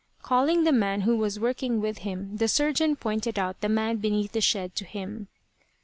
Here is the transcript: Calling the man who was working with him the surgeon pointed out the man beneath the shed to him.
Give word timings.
Calling 0.23 0.63
the 0.63 0.71
man 0.71 1.01
who 1.01 1.15
was 1.15 1.39
working 1.39 1.79
with 1.79 1.99
him 1.99 2.37
the 2.37 2.47
surgeon 2.47 2.95
pointed 2.95 3.37
out 3.37 3.61
the 3.61 3.69
man 3.69 3.97
beneath 3.97 4.31
the 4.31 4.41
shed 4.41 4.73
to 4.77 4.83
him. 4.83 5.27